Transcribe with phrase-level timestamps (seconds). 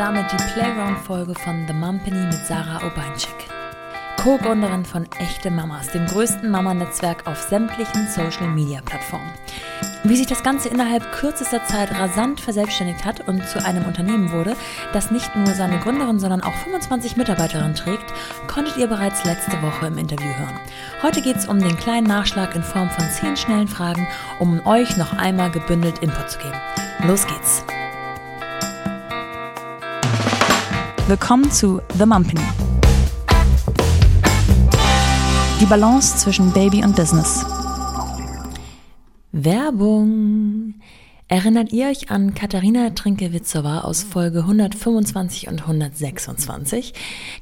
[0.00, 3.50] damit die Playground-Folge von The Mumpany mit Sarah Obeinczyk.
[4.16, 9.30] Co-Gründerin von Echte Mamas, dem größten Mama-Netzwerk auf sämtlichen Social-Media-Plattformen.
[10.04, 14.56] Wie sich das Ganze innerhalb kürzester Zeit rasant verselbstständigt hat und zu einem Unternehmen wurde,
[14.94, 18.10] das nicht nur seine Gründerin, sondern auch 25 Mitarbeiterinnen trägt,
[18.46, 20.60] konntet ihr bereits letzte Woche im Interview hören.
[21.02, 24.08] Heute geht es um den kleinen Nachschlag in Form von 10 schnellen Fragen,
[24.38, 26.56] um euch noch einmal gebündelt Input zu geben.
[27.06, 27.64] Los geht's!
[31.10, 32.40] Willkommen zu The Mumpany.
[35.60, 37.44] Die Balance zwischen Baby und Business.
[39.32, 40.74] Werbung.
[41.32, 46.92] Erinnert ihr euch an Katharina Trinke-Witzowa aus Folge 125 und 126?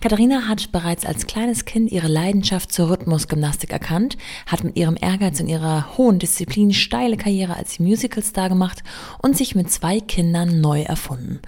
[0.02, 5.41] Katharina hat bereits als kleines Kind ihre Leidenschaft zur Rhythmusgymnastik erkannt, hat mit ihrem Ehrgeiz
[5.41, 8.82] und ihrer hohen Disziplin steile Karriere als Musicalstar gemacht
[9.23, 11.41] und sich mit zwei Kindern neu erfunden.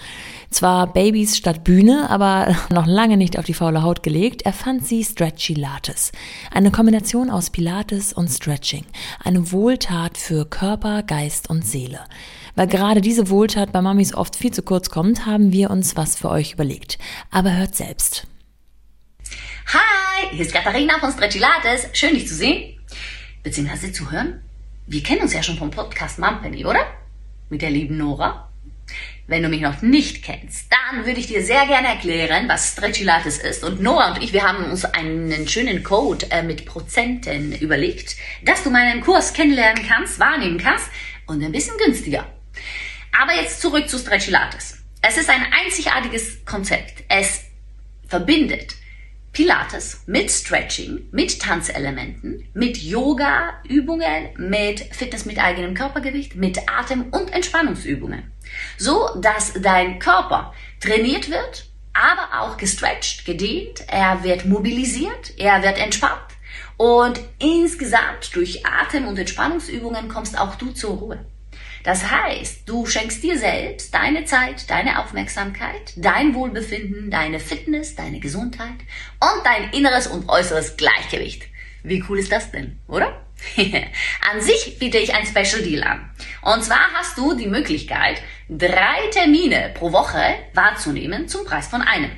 [0.49, 5.05] Zwar Babys statt Bühne, aber noch lange nicht auf die faule Haut gelegt, erfand sie
[5.05, 6.11] Stretchy Lattes.
[6.51, 8.87] Eine Kombination aus Pilates und Stretching.
[9.23, 12.01] Eine Wohltat für Körper, Geist und Seele.
[12.55, 16.17] Weil gerade diese Wohltat bei Mamis oft viel zu kurz kommt, haben wir uns was
[16.17, 16.99] für euch überlegt.
[17.31, 18.27] Aber hört selbst.
[19.73, 21.89] Hi, hier ist Katharina von Stretchilates.
[21.93, 22.79] Schön, dich zu sehen.
[23.43, 24.43] Beziehungsweise zu hören.
[24.87, 26.85] Wir kennen uns ja schon vom Podcast Mumpany, oder?
[27.49, 28.51] Mit der lieben Nora.
[29.29, 33.39] Wenn du mich noch nicht kennst, dann würde ich dir sehr gerne erklären, was Stretchilates
[33.39, 33.63] ist.
[33.63, 38.65] Und Nora und ich, wir haben uns einen schönen Code äh, mit Prozenten überlegt, dass
[38.65, 40.89] du meinen Kurs kennenlernen kannst, wahrnehmen kannst
[41.29, 42.27] und ein bisschen günstiger.
[43.19, 44.79] Aber jetzt zurück zu Stretchilates.
[45.03, 47.05] Es ist ein einzigartiges Konzept.
[47.09, 47.43] Es
[48.07, 48.75] verbindet
[49.33, 57.33] Pilates mit Stretching, mit Tanzelementen, mit Yoga-Übungen, mit Fitness mit eigenem Körpergewicht, mit Atem- und
[57.33, 58.33] Entspannungsübungen.
[58.77, 65.79] So, dass dein Körper trainiert wird, aber auch gestretched, gedehnt, er wird mobilisiert, er wird
[65.79, 66.21] entspannt
[66.77, 71.25] und insgesamt durch Atem- und Entspannungsübungen kommst auch du zur Ruhe.
[71.83, 78.21] Das heißt, du schenkst dir selbst deine Zeit, deine Aufmerksamkeit, dein Wohlbefinden, deine Fitness, deine
[78.21, 78.79] Gesundheit
[79.21, 81.45] und dein inneres und äußeres Gleichgewicht.
[81.83, 83.25] Wie cool ist das denn, oder?
[84.31, 86.11] an sich biete ich ein Special Deal an.
[86.43, 88.21] Und zwar hast du die Möglichkeit,
[88.51, 92.11] drei Termine pro Woche wahrzunehmen zum Preis von einem.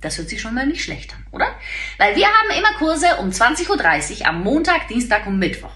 [0.00, 1.52] Das hört sich schon mal nicht schlecht an, oder?
[1.96, 5.72] Weil wir haben immer Kurse um 20.30 Uhr am Montag, Dienstag und Mittwoch.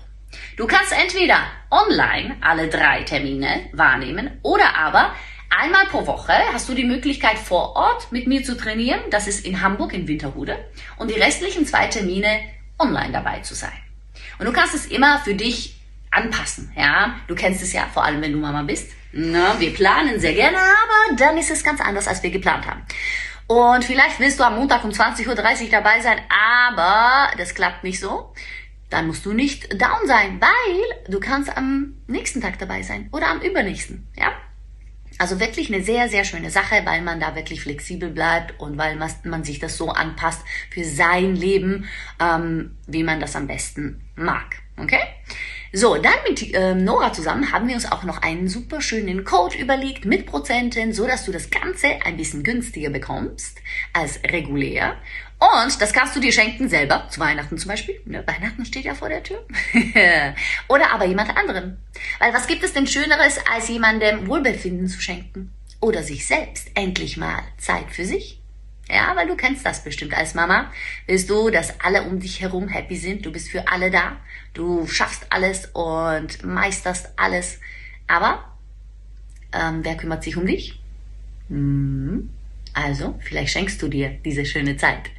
[0.56, 1.38] Du kannst entweder
[1.70, 5.14] online alle drei Termine wahrnehmen oder aber
[5.48, 9.00] einmal pro Woche hast du die Möglichkeit vor Ort mit mir zu trainieren.
[9.10, 10.62] Das ist in Hamburg in Winterhude
[10.98, 12.40] und die restlichen zwei Termine
[12.78, 13.72] online dabei zu sein.
[14.38, 15.80] Und du kannst es immer für dich
[16.10, 17.16] anpassen, ja.
[17.28, 18.90] Du kennst es ja, vor allem wenn du Mama bist.
[19.12, 22.82] Na, wir planen sehr gerne, aber dann ist es ganz anders, als wir geplant haben.
[23.46, 28.00] Und vielleicht willst du am Montag um 20.30 Uhr dabei sein, aber das klappt nicht
[28.00, 28.32] so
[28.92, 33.28] dann musst du nicht down sein, weil du kannst am nächsten Tag dabei sein oder
[33.28, 34.32] am übernächsten, ja?
[35.18, 38.96] Also wirklich eine sehr, sehr schöne Sache, weil man da wirklich flexibel bleibt und weil
[38.96, 41.86] man sich das so anpasst für sein Leben,
[42.18, 44.56] ähm, wie man das am besten mag.
[44.78, 45.02] Okay?
[45.74, 49.56] So, dann mit ähm, Nora zusammen haben wir uns auch noch einen super schönen Code
[49.56, 53.58] überlegt mit Prozenten, so dass du das Ganze ein bisschen günstiger bekommst
[53.92, 54.96] als regulär
[55.42, 58.00] und das kannst du dir schenken selber, zu Weihnachten zum Beispiel.
[58.04, 58.24] Ne?
[58.26, 59.44] Weihnachten steht ja vor der Tür.
[60.68, 61.78] Oder aber jemand anderem.
[62.20, 65.52] Weil was gibt es denn Schöneres, als jemandem Wohlbefinden zu schenken?
[65.80, 68.40] Oder sich selbst endlich mal Zeit für sich?
[68.88, 70.70] Ja, weil du kennst das bestimmt als Mama.
[71.06, 73.26] Willst du, dass alle um dich herum happy sind?
[73.26, 74.18] Du bist für alle da.
[74.54, 77.58] Du schaffst alles und meisterst alles.
[78.06, 78.44] Aber
[79.52, 80.80] ähm, wer kümmert sich um dich?
[81.48, 82.30] Hm.
[82.74, 85.10] Also, vielleicht schenkst du dir diese schöne Zeit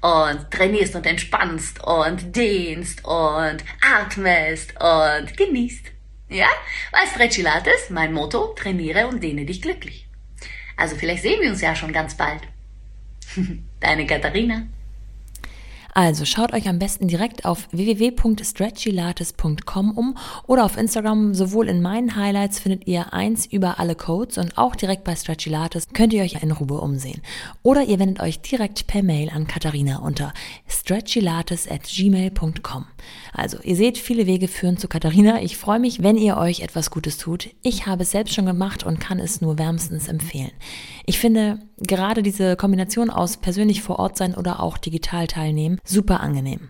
[0.00, 5.86] und trainierst und entspannst und dehnst und atmest und genießt.
[6.30, 6.48] Ja?
[6.90, 10.08] Weil Stretchilates, mein Motto, trainiere und dehne dich glücklich.
[10.76, 12.42] Also vielleicht sehen wir uns ja schon ganz bald.
[13.80, 14.66] Deine Katharina.
[15.94, 20.16] Also schaut euch am besten direkt auf www.stretchylates.com um
[20.46, 21.34] oder auf Instagram.
[21.34, 25.88] Sowohl in meinen Highlights findet ihr eins über alle Codes und auch direkt bei Stretchylates
[25.92, 27.20] könnt ihr euch in Ruhe umsehen.
[27.62, 30.32] Oder ihr wendet euch direkt per Mail an Katharina unter
[30.66, 32.86] stretchylates at gmail.com.
[33.34, 35.42] Also ihr seht, viele Wege führen zu Katharina.
[35.42, 37.50] Ich freue mich, wenn ihr euch etwas Gutes tut.
[37.62, 40.52] Ich habe es selbst schon gemacht und kann es nur wärmstens empfehlen.
[41.04, 46.20] Ich finde gerade diese Kombination aus persönlich vor Ort sein oder auch digital teilnehmen super
[46.20, 46.68] angenehm.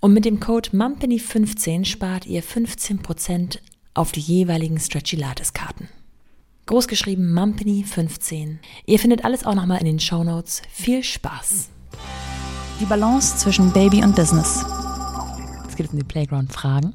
[0.00, 3.58] Und mit dem Code MUMPANY15 spart ihr 15%
[3.94, 5.88] auf die jeweiligen Stretchy Lattes Karten.
[6.66, 8.58] Großgeschrieben Mumpany15.
[8.86, 10.62] Ihr findet alles auch nochmal in den Show Notes.
[10.70, 11.70] Viel Spaß!
[12.78, 14.64] Die Balance zwischen Baby und Business.
[15.66, 16.94] Es geht um die Playground-Fragen.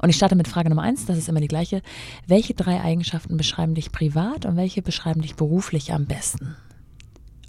[0.00, 1.82] Und ich starte mit Frage Nummer eins, das ist immer die gleiche.
[2.26, 6.56] Welche drei Eigenschaften beschreiben dich privat und welche beschreiben dich beruflich am besten?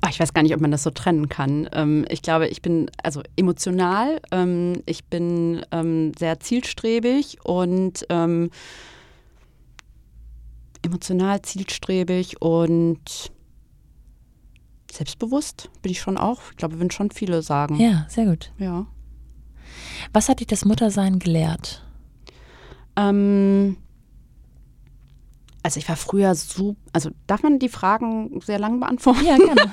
[0.07, 1.67] Oh, ich weiß gar nicht, ob man das so trennen kann.
[1.73, 8.05] Ähm, ich glaube, ich bin also emotional, ähm, ich bin ähm, sehr zielstrebig und
[10.83, 13.31] emotional zielstrebig und
[14.91, 16.39] selbstbewusst bin ich schon auch.
[16.51, 17.79] Ich glaube, würden schon viele sagen.
[17.79, 18.51] Ja, sehr gut.
[18.57, 18.87] Ja.
[20.13, 21.83] Was hat dich das Muttersein gelehrt?
[22.95, 23.77] Ähm,
[25.67, 29.25] also ich war früher so, also darf man die Fragen sehr lang beantworten?
[29.25, 29.69] Ja, gerne.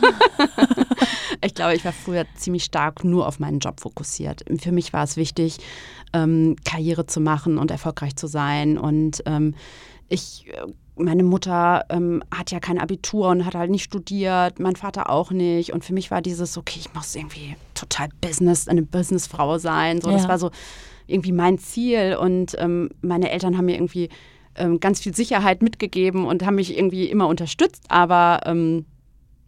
[1.41, 4.45] ich glaube, ich war früher ziemlich stark nur auf meinen Job fokussiert.
[4.59, 5.59] Für mich war es wichtig,
[6.13, 8.77] ähm, Karriere zu machen und erfolgreich zu sein.
[8.77, 9.55] Und ähm,
[10.09, 14.75] ich äh, meine Mutter ähm, hat ja kein Abitur und hat halt nicht studiert, mein
[14.75, 15.73] Vater auch nicht.
[15.73, 20.01] Und für mich war dieses, okay, ich muss irgendwie total Business, eine Businessfrau sein.
[20.01, 20.17] So, ja.
[20.17, 20.51] Das war so
[21.07, 22.17] irgendwie mein Ziel.
[22.21, 24.09] Und ähm, meine Eltern haben mir irgendwie
[24.57, 27.85] ähm, ganz viel Sicherheit mitgegeben und haben mich irgendwie immer unterstützt.
[27.89, 28.87] Aber ähm,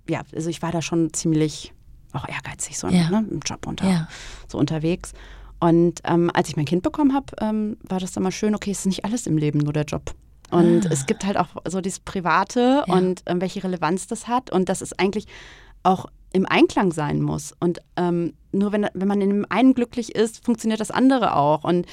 [0.08, 1.72] ja, also ich war da schon ziemlich
[2.12, 3.10] auch ehrgeizig so ja.
[3.10, 4.08] ne, im Job unter, ja.
[4.48, 5.12] so unterwegs.
[5.58, 8.70] Und ähm, als ich mein Kind bekommen habe, ähm, war das dann mal schön, okay,
[8.70, 10.14] es ist nicht alles im Leben nur der Job.
[10.50, 10.90] Und ah.
[10.92, 12.94] es gibt halt auch so dieses Private ja.
[12.94, 15.26] und ähm, welche Relevanz das hat und dass es eigentlich
[15.82, 17.54] auch im Einklang sein muss.
[17.58, 21.64] Und ähm, nur wenn, wenn man in dem einen glücklich ist, funktioniert das andere auch.
[21.64, 21.86] Und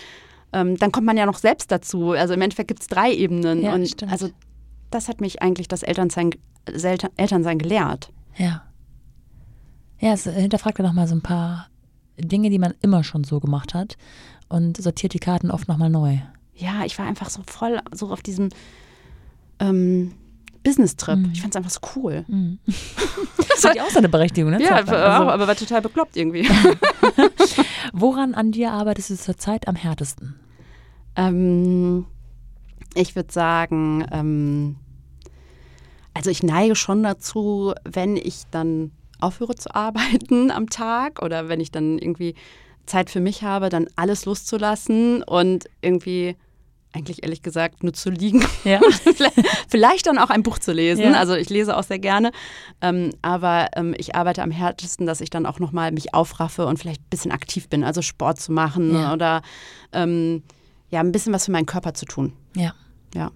[0.53, 2.11] ähm, dann kommt man ja noch selbst dazu.
[2.11, 3.61] Also im Endeffekt gibt es drei Ebenen.
[3.61, 4.11] Ja, und stimmt.
[4.11, 4.29] also
[4.91, 6.31] das hat mich eigentlich das Elternsein,
[7.17, 8.11] Elternsein gelehrt.
[8.38, 8.63] Ja.
[10.00, 11.67] Ja, es hinterfragt ja nochmal so ein paar
[12.17, 13.97] Dinge, die man immer schon so gemacht hat
[14.50, 16.19] und sortiert die Karten oft nochmal neu
[16.55, 18.50] ja, ich war einfach so voll so auf diesem
[19.59, 20.13] ähm,
[20.63, 21.17] Business-Trip.
[21.17, 21.31] Mm.
[21.33, 22.25] Ich fand es einfach so cool.
[22.27, 22.53] Mm.
[23.50, 24.61] Das hat ja auch seine Berechtigung, ne?
[24.63, 24.95] Ja, also.
[24.95, 26.50] aber war total bekloppt irgendwie.
[27.95, 30.40] Woran an dir arbeitest du zurzeit am härtesten?
[31.16, 32.07] Ähm,
[32.95, 34.78] ich würde sagen, ähm,
[36.16, 38.92] also ich neige schon dazu, wenn ich dann
[39.22, 42.34] aufhöre zu arbeiten am Tag oder wenn ich dann irgendwie
[42.88, 46.36] Zeit für mich habe, dann alles loszulassen und irgendwie
[46.94, 48.45] eigentlich ehrlich gesagt nur zu liegen.
[48.63, 48.80] Ja.
[49.68, 51.04] Vielleicht dann auch ein Buch zu lesen.
[51.04, 51.13] Ja.
[51.13, 52.31] Also ich lese auch sehr gerne.
[52.81, 56.78] Ähm, aber ähm, ich arbeite am härtesten, dass ich dann auch nochmal mich aufraffe und
[56.78, 57.84] vielleicht ein bisschen aktiv bin.
[57.84, 59.13] Also Sport zu machen ja.
[59.13, 59.42] oder
[59.92, 60.44] ähm,
[60.90, 62.34] ja, ein bisschen was für meinen Körper zu tun.
[62.56, 62.74] Ja.
[63.16, 63.31] Ja.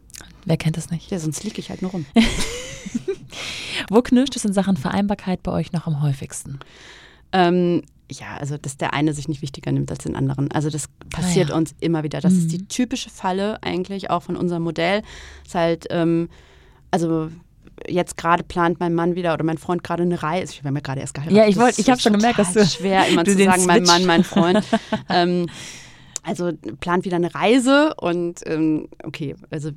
[0.45, 1.11] Wer kennt das nicht?
[1.11, 2.05] Ja, sonst liege ich halt nur rum.
[3.89, 6.59] Wo knirscht es in Sachen Vereinbarkeit bei euch noch am häufigsten?
[7.31, 10.51] Ähm, ja, also dass der eine sich nicht wichtiger nimmt als den anderen.
[10.51, 11.57] Also das passiert ah, ja.
[11.57, 12.21] uns immer wieder.
[12.21, 12.39] Das mhm.
[12.39, 12.67] ist die mhm.
[12.67, 15.01] typische Falle eigentlich auch von unserem Modell.
[15.45, 16.29] Ist halt, ähm,
[16.91, 17.29] also
[17.87, 20.53] jetzt gerade plant mein Mann wieder oder mein Freund gerade eine Reise.
[20.53, 21.37] Ich habe mir gerade erst geheiratet.
[21.37, 23.67] Ja, ich wollte, ich habe schon gemerkt, dass du schwer immer zu sagen, Switch.
[23.67, 24.63] mein Mann, mein Freund.
[25.09, 25.47] ähm,
[26.23, 29.71] also plant wieder eine Reise und ähm, okay, also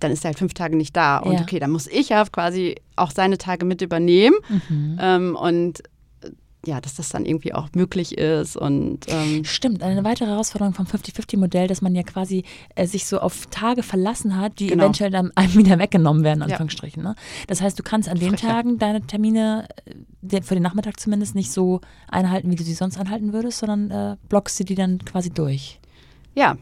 [0.00, 1.18] dann ist er halt fünf Tage nicht da.
[1.18, 1.40] Und ja.
[1.40, 4.36] okay, dann muss ich ja quasi auch seine Tage mit übernehmen.
[4.68, 4.98] Mhm.
[5.00, 5.82] Ähm, und
[6.66, 8.56] ja, dass das dann irgendwie auch möglich ist.
[8.56, 12.44] Und, ähm Stimmt, eine weitere Herausforderung vom 50-50-Modell, dass man ja quasi
[12.74, 14.84] äh, sich so auf Tage verlassen hat, die genau.
[14.84, 17.02] eventuell dann einem wieder weggenommen werden, in Anführungsstrichen.
[17.02, 17.10] Ja.
[17.10, 17.16] Ne?
[17.46, 19.68] Das heißt, du kannst an den Tagen deine Termine,
[20.30, 23.90] äh, für den Nachmittag zumindest, nicht so einhalten, wie du sie sonst einhalten würdest, sondern
[23.90, 25.80] äh, blockst du die dann quasi durch.
[26.34, 26.56] Ja.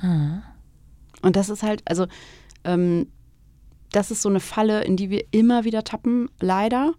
[0.00, 0.42] Ah.
[1.22, 2.06] Und das ist halt, also
[2.64, 3.08] ähm,
[3.92, 6.92] das ist so eine Falle, in die wir immer wieder tappen, leider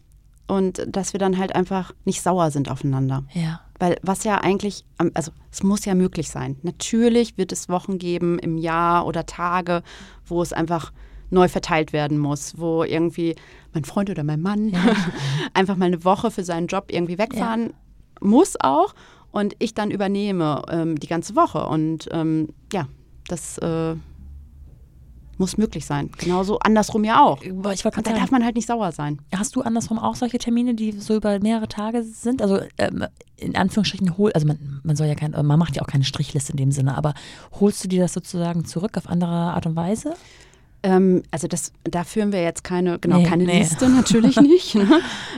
[0.47, 3.25] und dass wir dann halt einfach nicht sauer sind aufeinander.
[3.33, 3.61] Ja.
[3.79, 6.57] Weil was ja eigentlich, also es muss ja möglich sein.
[6.63, 9.83] Natürlich wird es Wochen geben im Jahr oder Tage,
[10.25, 10.91] wo es einfach
[11.29, 13.35] neu verteilt werden muss, wo irgendwie
[13.73, 14.79] mein Freund oder mein Mann ja.
[15.53, 17.73] einfach mal eine Woche für seinen Job irgendwie wegfahren ja.
[18.21, 18.95] muss auch
[19.31, 21.65] und ich dann übernehme ähm, die ganze Woche.
[21.67, 22.87] Und ähm, ja,
[23.27, 23.95] das äh,
[25.39, 26.09] muss möglich sein.
[26.17, 27.41] Genauso andersrum ja auch.
[27.41, 29.19] Ich Und da darf man halt nicht sauer sein.
[29.35, 32.41] Hast du andersrum auch solche Termine, die so über mehrere Tage sind?
[32.41, 33.05] Also ähm,
[33.37, 36.51] in Anführungsstrichen hol, also man, man soll ja kein, man macht ja auch keine Strichliste
[36.51, 37.13] in dem Sinne, aber
[37.59, 40.15] holst du dir das sozusagen zurück auf andere Art und Weise?
[40.87, 43.59] Ähm, also das, da führen wir jetzt keine, genau, Nee, keine nee.
[43.59, 44.75] Liste natürlich nicht.
[44.75, 44.87] Ne?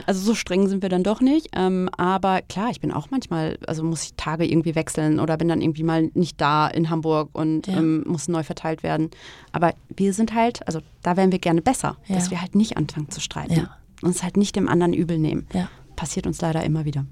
[0.06, 1.48] Also so streng sind wir dann doch nicht.
[1.56, 5.48] Ähm, aber klar, ich bin auch manchmal, also muss ich Tage irgendwie wechseln oder bin
[5.48, 7.78] dann irgendwie mal nicht da in Hamburg und Ja.
[7.78, 9.10] ähm, muss neu verteilt werden.
[9.52, 12.14] Aber wir sind halt, also da wären wir gerne besser, Ja.
[12.16, 13.54] dass wir halt nicht anfangen zu streiten.
[13.54, 13.76] Ja.
[14.02, 15.46] Uns halt nicht dem anderen übel nehmen.
[15.52, 15.68] Ja.
[15.96, 17.04] Passiert uns leider immer wieder.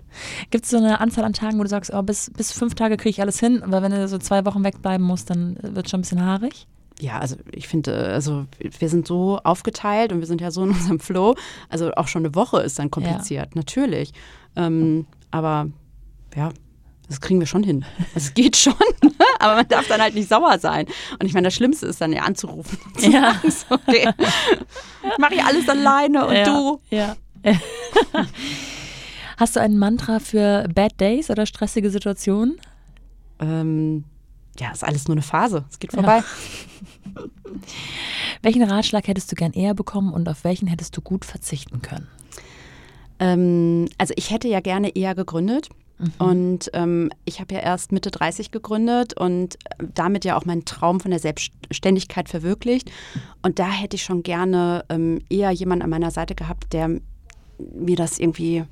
[0.50, 2.96] Gibt es so eine Anzahl an Tagen, wo du sagst, oh, bis, bis fünf Tage
[2.96, 5.90] kriege ich alles hin, aber wenn du so zwei Wochen wegbleiben musst, dann wird es
[5.90, 6.66] schon ein bisschen haarig?
[7.00, 10.70] Ja, also ich finde, also wir sind so aufgeteilt und wir sind ja so in
[10.76, 11.36] unserem Flow.
[11.68, 13.52] Also auch schon eine Woche ist dann kompliziert, ja.
[13.54, 14.12] natürlich.
[14.56, 15.68] Ähm, aber
[16.34, 16.50] ja,
[17.08, 17.84] das kriegen wir schon hin.
[18.14, 18.74] Es geht schon,
[19.38, 20.86] aber man darf dann halt nicht sauer sein.
[21.18, 22.78] Und ich meine, das Schlimmste ist dann ja anzurufen.
[22.96, 23.34] Zu ja.
[23.34, 24.10] Sagen, so, okay,
[25.18, 26.44] mache ich alles alleine und ja.
[26.44, 26.80] du.
[26.90, 27.16] Ja.
[29.36, 32.60] Hast du ein Mantra für Bad Days oder stressige Situationen?
[33.38, 34.04] Ähm,
[34.60, 35.64] ja, ist alles nur eine Phase.
[35.70, 36.18] Es geht vorbei.
[36.18, 37.22] Ja.
[38.42, 42.08] welchen Ratschlag hättest du gern eher bekommen und auf welchen hättest du gut verzichten können?
[43.18, 45.68] Ähm, also ich hätte ja gerne eher gegründet.
[45.98, 46.12] Mhm.
[46.18, 49.58] Und ähm, ich habe ja erst Mitte 30 gegründet und
[49.94, 52.90] damit ja auch meinen Traum von der Selbstständigkeit verwirklicht.
[53.42, 57.00] Und da hätte ich schon gerne ähm, eher jemanden an meiner Seite gehabt, der
[57.58, 58.64] mir das irgendwie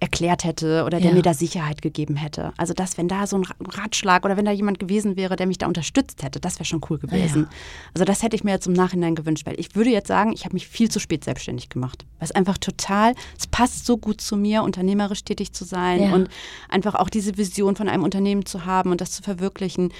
[0.00, 1.16] erklärt hätte oder der ja.
[1.16, 2.52] mir da Sicherheit gegeben hätte.
[2.56, 5.58] Also dass, wenn da so ein Ratschlag oder wenn da jemand gewesen wäre, der mich
[5.58, 7.42] da unterstützt hätte, das wäre schon cool gewesen.
[7.42, 7.48] Ja.
[7.94, 10.44] Also das hätte ich mir jetzt im Nachhinein gewünscht, weil ich würde jetzt sagen, ich
[10.44, 12.04] habe mich viel zu spät selbstständig gemacht.
[12.18, 16.14] Weil es einfach total, es passt so gut zu mir, unternehmerisch tätig zu sein ja.
[16.14, 16.28] und
[16.68, 19.92] einfach auch diese Vision von einem Unternehmen zu haben und das zu verwirklichen.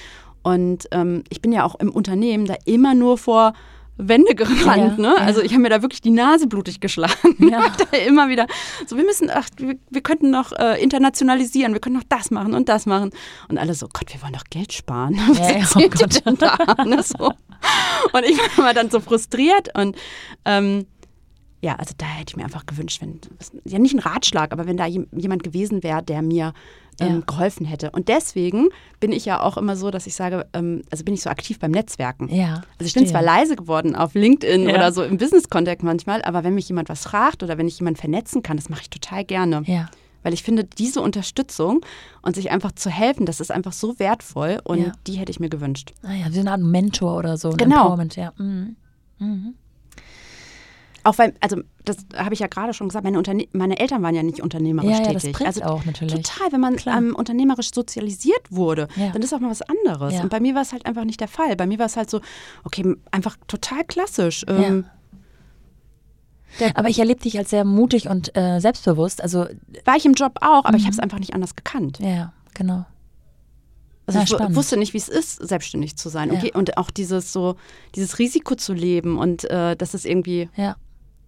[0.42, 3.54] Und ähm, ich bin ja auch im Unternehmen da immer nur vor
[3.98, 4.98] Wände gerannt.
[4.98, 5.14] Ja, ne?
[5.16, 5.24] Ja.
[5.24, 7.14] Also ich habe mir da wirklich die Nase blutig geschlagen.
[7.46, 7.72] Ja.
[7.90, 8.46] da immer wieder
[8.86, 12.54] so, wir müssen, ach, wir, wir könnten noch äh, internationalisieren, wir können noch das machen
[12.54, 13.10] und das machen.
[13.48, 15.14] Und alle so, Gott, wir wollen doch Geld sparen.
[15.28, 16.26] Was ja, ja, oh Gott.
[16.26, 16.56] denn da?
[16.84, 17.02] Ne?
[17.02, 17.26] So.
[17.26, 19.96] Und ich war immer dann so frustriert und
[20.44, 20.86] ähm,
[21.62, 23.20] ja, also da hätte ich mir einfach gewünscht, wenn,
[23.64, 26.52] ja nicht ein Ratschlag, aber wenn da jemand gewesen wäre, der mir
[27.00, 27.22] ähm, ja.
[27.26, 27.90] geholfen hätte.
[27.90, 28.68] Und deswegen
[29.00, 31.58] bin ich ja auch immer so, dass ich sage, ähm, also bin ich so aktiv
[31.58, 32.28] beim Netzwerken.
[32.34, 34.74] Ja, also ich bin zwar leise geworden auf LinkedIn ja.
[34.74, 38.00] oder so im Business-Kontext manchmal, aber wenn mich jemand was fragt oder wenn ich jemanden
[38.00, 39.62] vernetzen kann, das mache ich total gerne.
[39.66, 39.88] Ja.
[40.22, 41.84] Weil ich finde, diese Unterstützung
[42.22, 44.92] und sich einfach zu helfen, das ist einfach so wertvoll und ja.
[45.06, 45.92] die hätte ich mir gewünscht.
[46.02, 47.50] Ah ja, wie eine Art Mentor oder so.
[47.50, 47.82] Genau.
[47.82, 48.32] Empowerment, ja.
[48.36, 48.76] Mhm.
[49.18, 49.54] Mhm.
[51.06, 54.16] Auch weil, also das habe ich ja gerade schon gesagt, meine, Unterne meine Eltern waren
[54.16, 55.36] ja nicht unternehmerisch ja, ja, tätig.
[55.38, 56.14] Das also auch natürlich.
[56.14, 59.10] Total, wenn man ähm, unternehmerisch sozialisiert wurde, ja.
[59.12, 60.14] dann ist auch mal was anderes.
[60.14, 60.22] Ja.
[60.22, 61.54] Und bei mir war es halt einfach nicht der Fall.
[61.54, 62.20] Bei mir war es halt so,
[62.64, 64.44] okay, einfach total klassisch.
[64.48, 64.86] Ähm,
[66.74, 69.22] aber ich erlebe dich als sehr mutig und äh, selbstbewusst.
[69.22, 69.46] Also
[69.84, 70.78] war ich im Job auch, aber mhm.
[70.78, 72.00] ich habe es einfach nicht anders gekannt.
[72.00, 72.84] Ja, genau.
[74.06, 74.56] Also ich spannend.
[74.56, 76.30] wusste nicht, wie es ist, selbstständig zu sein.
[76.30, 77.56] Okay, und auch dieses so,
[77.94, 80.48] dieses Risiko zu leben und äh, das ist irgendwie.
[80.56, 80.76] Ja.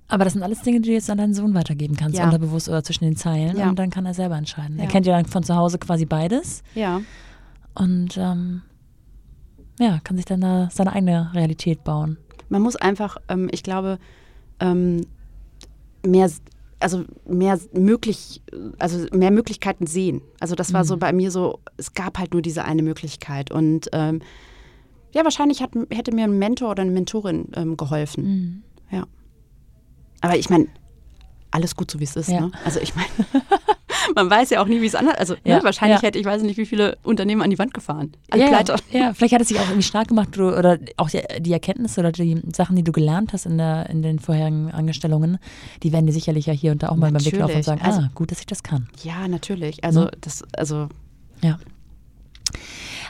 [0.08, 2.24] Aber das sind alles Dinge, die du jetzt an deinen Sohn weitergeben kannst, ja.
[2.24, 3.58] unterbewusst oder zwischen den Zeilen.
[3.58, 3.68] Ja.
[3.68, 4.78] Und dann kann er selber entscheiden.
[4.78, 4.84] Ja.
[4.84, 6.62] Er kennt ja dann von zu Hause quasi beides.
[6.74, 7.02] Ja.
[7.74, 8.62] Und ähm,
[9.78, 12.16] ja, kann sich dann da seine eigene Realität bauen.
[12.48, 13.98] Man muss einfach, ähm, ich glaube,
[14.60, 15.02] ähm,
[16.04, 16.30] mehr,
[16.80, 18.42] also mehr möglich,
[18.78, 20.22] also mehr Möglichkeiten sehen.
[20.40, 20.88] Also das war mhm.
[20.88, 23.50] so bei mir so, es gab halt nur diese eine Möglichkeit.
[23.50, 24.22] Und ähm,
[25.12, 28.24] ja, wahrscheinlich hat, hätte mir ein Mentor oder eine Mentorin ähm, geholfen.
[28.24, 28.62] Mhm.
[28.90, 29.06] Ja.
[30.20, 30.66] Aber ich meine,
[31.50, 32.28] alles gut so wie es ist.
[32.28, 32.40] Ja.
[32.40, 32.52] Ne?
[32.64, 33.08] Also ich meine,
[34.14, 36.02] man weiß ja auch nie, wie es anders Also ne, ja, ne, wahrscheinlich ja.
[36.02, 38.12] hätte ich weiß nicht, wie viele Unternehmen an die Wand gefahren.
[38.30, 38.62] Alle ja.
[38.90, 42.12] Ja, vielleicht hat es sich auch irgendwie stark gemacht oder auch die, die, Erkenntnisse oder
[42.12, 45.38] die Sachen, die du gelernt hast in, der, in den vorherigen Angestellungen,
[45.82, 47.38] die werden dir sicherlich ja hier und da auch mal natürlich.
[47.38, 48.88] beim Weg laufen und sagen, also, ah, gut, dass ich das kann.
[49.02, 49.84] Ja, natürlich.
[49.84, 50.10] Also ne?
[50.20, 50.88] das, also
[51.42, 51.58] ja.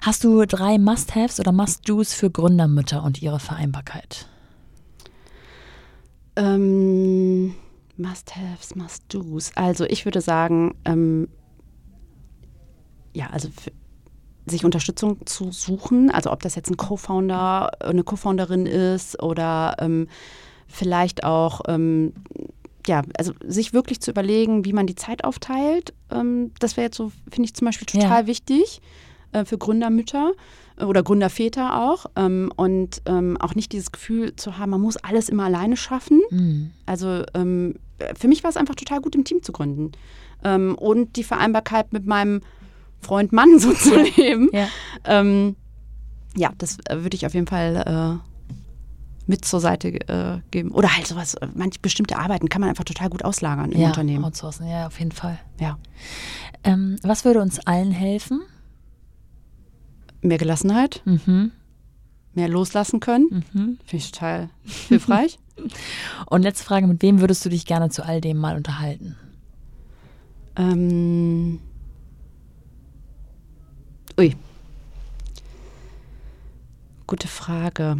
[0.02, 4.26] Hast du drei Must-Haves oder Must-Dos für Gründermütter und ihre Vereinbarkeit?
[6.38, 7.54] Ähm,
[7.96, 9.50] Must-haves, Must-dos.
[9.56, 11.28] Also ich würde sagen, ähm,
[13.12, 13.48] ja, also
[14.46, 20.06] sich Unterstützung zu suchen, also ob das jetzt ein Co-Founder, eine Co-Founderin ist oder ähm,
[20.68, 22.12] vielleicht auch, ähm,
[22.86, 25.92] ja, also sich wirklich zu überlegen, wie man die Zeit aufteilt.
[26.10, 28.26] Ähm, das wäre jetzt so, finde ich zum Beispiel total ja.
[28.26, 28.80] wichtig
[29.32, 30.32] äh, für Gründermütter
[30.80, 32.06] oder Gründerväter auch.
[32.16, 36.20] Ähm, und ähm, auch nicht dieses Gefühl zu haben, man muss alles immer alleine schaffen.
[36.30, 36.70] Mhm.
[36.86, 37.74] Also ähm,
[38.16, 39.92] für mich war es einfach total gut, im Team zu gründen.
[40.44, 42.42] Ähm, und die Vereinbarkeit mit meinem
[43.00, 44.50] Freund Mann so zu leben.
[44.52, 44.68] Ja,
[45.04, 45.56] ähm,
[46.36, 48.28] ja das äh, würde ich auf jeden Fall äh,
[49.26, 50.70] mit zur Seite äh, geben.
[50.70, 53.88] Oder halt sowas, äh, manche bestimmte Arbeiten kann man einfach total gut auslagern im ja,
[53.88, 54.24] Unternehmen.
[54.24, 55.38] Outsourcen, ja, auf jeden Fall.
[55.60, 55.78] Ja.
[56.64, 58.40] Ähm, was würde uns allen helfen?
[60.28, 61.52] Mehr Gelassenheit, mhm.
[62.34, 63.44] mehr loslassen können.
[63.52, 63.78] Mhm.
[63.84, 64.50] Finde ich total
[64.88, 65.38] hilfreich.
[66.26, 69.16] Und letzte Frage, mit wem würdest du dich gerne zu all dem mal unterhalten?
[70.56, 71.60] Ähm.
[74.18, 74.34] Ui.
[77.06, 77.98] Gute Frage.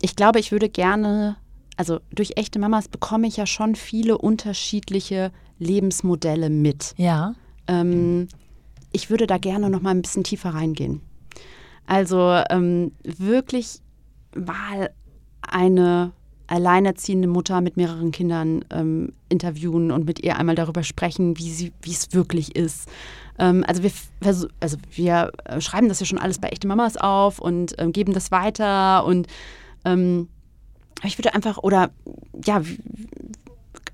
[0.00, 1.36] Ich glaube, ich würde gerne,
[1.76, 6.94] also durch echte Mamas bekomme ich ja schon viele unterschiedliche Lebensmodelle mit.
[6.96, 7.34] Ja.
[7.66, 8.28] Ähm,
[8.92, 11.00] ich würde da gerne noch mal ein bisschen tiefer reingehen.
[11.86, 13.80] Also ähm, wirklich
[14.34, 14.90] mal
[15.40, 16.12] eine
[16.48, 21.72] alleinerziehende Mutter mit mehreren Kindern ähm, interviewen und mit ihr einmal darüber sprechen, wie sie,
[21.82, 22.88] wie es wirklich ist.
[23.38, 23.90] Ähm, also wir,
[24.60, 28.12] also wir äh, schreiben das ja schon alles bei echte Mamas auf und ähm, geben
[28.12, 29.26] das weiter und
[29.84, 30.28] ähm,
[31.04, 31.90] ich würde einfach oder
[32.44, 32.62] ja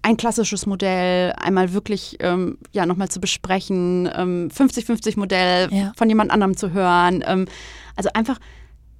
[0.03, 5.93] ein klassisches Modell einmal wirklich ähm, ja nochmal zu besprechen, 50-50 ähm, Modell ja.
[5.97, 7.23] von jemand anderem zu hören.
[7.27, 7.47] Ähm,
[7.97, 8.39] also einfach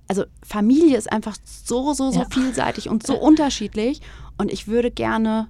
[0.09, 2.27] also Familie ist einfach so, so, so ja.
[2.31, 4.01] vielseitig und so unterschiedlich.
[4.37, 5.49] Und ich würde gerne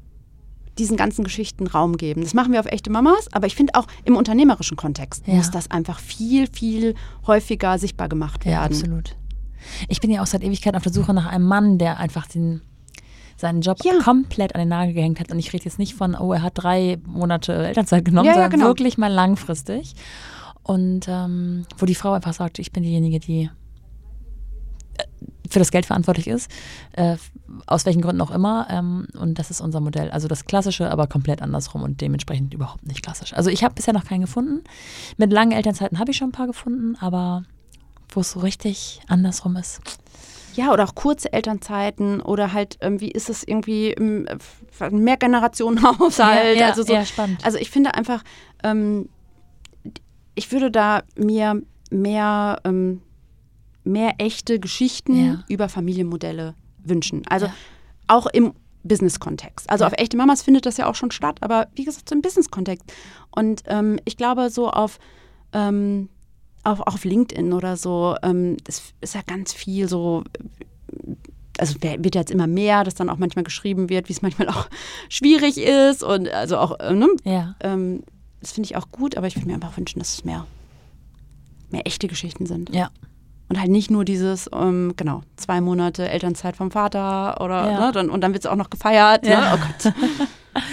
[0.78, 2.22] diesen ganzen Geschichten Raum geben.
[2.22, 5.34] Das machen wir auf echte Mamas, aber ich finde auch im unternehmerischen Kontext ja.
[5.34, 6.94] muss das einfach viel, viel
[7.26, 8.54] häufiger sichtbar gemacht werden.
[8.54, 9.16] Ja, absolut.
[9.88, 12.62] Ich bin ja auch seit Ewigkeit auf der Suche nach einem Mann, der einfach den,
[13.42, 13.92] seinen Job ja.
[14.02, 15.30] komplett an den Nagel gehängt hat.
[15.30, 18.50] Und ich rede jetzt nicht von, oh, er hat drei Monate Elternzeit genommen, ja, sondern
[18.50, 18.66] genau.
[18.66, 19.94] wirklich mal langfristig.
[20.62, 23.50] Und ähm, wo die Frau einfach sagt, ich bin diejenige, die
[25.50, 26.50] für das Geld verantwortlich ist,
[26.92, 27.16] äh,
[27.66, 28.68] aus welchen Gründen auch immer.
[28.70, 30.10] Ähm, und das ist unser Modell.
[30.10, 33.34] Also das Klassische, aber komplett andersrum und dementsprechend überhaupt nicht klassisch.
[33.34, 34.62] Also ich habe bisher noch keinen gefunden.
[35.18, 37.42] Mit langen Elternzeiten habe ich schon ein paar gefunden, aber
[38.08, 39.80] wo es so richtig andersrum ist.
[40.54, 46.56] Ja, oder auch kurze Elternzeiten oder halt, ähm, wie ist es irgendwie im äh, Mehrgenerationenhaushalt?
[46.56, 47.44] Ja, ja, also so, ja, spannend.
[47.44, 48.22] Also ich finde einfach,
[48.62, 49.08] ähm,
[50.34, 53.02] ich würde da mir mehr ähm,
[53.84, 55.44] mehr echte Geschichten ja.
[55.48, 56.54] über Familienmodelle
[56.84, 57.22] wünschen.
[57.28, 57.54] Also ja.
[58.06, 58.54] auch im
[58.84, 59.70] Business-Kontext.
[59.70, 59.88] Also ja.
[59.88, 62.92] auf echte Mamas findet das ja auch schon statt, aber wie gesagt, so im Business-Kontext.
[63.30, 64.98] Und ähm, ich glaube, so auf,
[65.52, 66.21] ähm, auf,
[66.64, 70.24] auch auf LinkedIn oder so, ähm, das ist ja ganz viel so
[71.58, 74.68] also wird jetzt immer mehr, dass dann auch manchmal geschrieben wird, wie es manchmal auch
[75.08, 77.08] schwierig ist und also auch, äh, ne?
[77.24, 77.54] ja.
[77.60, 78.02] Ähm,
[78.40, 80.46] das finde ich auch gut, aber ich würde mir einfach wünschen, dass es mehr,
[81.70, 82.74] mehr echte Geschichten sind.
[82.74, 82.90] Ja.
[83.48, 87.86] Und halt nicht nur dieses, ähm, genau, zwei Monate Elternzeit vom Vater oder ja.
[87.86, 89.22] ne, dann, und dann wird es auch noch gefeiert.
[89.24, 89.30] Ne?
[89.30, 89.40] Ja.
[89.40, 89.60] Ne?
[89.60, 89.94] Oh Gott.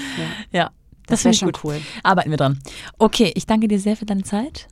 [0.51, 0.59] ja.
[0.59, 0.71] ja.
[1.05, 1.63] das, das wäre schon gut.
[1.63, 1.81] cool.
[2.01, 2.59] Arbeiten wir dran.
[2.97, 4.67] Okay, ich danke dir sehr für deine Zeit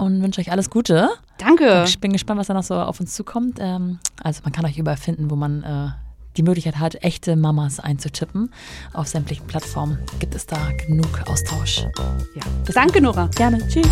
[0.00, 1.10] und wünsche euch alles Gute.
[1.38, 1.84] Danke.
[1.86, 3.58] Ich bin gespannt, was da noch so auf uns zukommt.
[3.60, 5.88] Ähm, also man kann euch überall finden, wo man äh,
[6.36, 8.52] die Möglichkeit hat, echte Mamas einzutippen.
[8.92, 11.86] Auf sämtlichen Plattformen gibt es da genug Austausch.
[12.34, 12.42] Ja.
[12.72, 13.28] Danke, Nora.
[13.34, 13.66] Gerne.
[13.68, 13.88] Tschüss.